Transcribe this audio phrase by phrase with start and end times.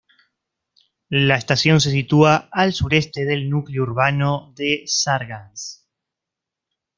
[1.11, 5.87] La estación se sitúa al sureste del núcleo urbano de Sargans.